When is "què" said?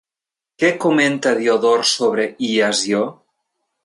0.61-0.69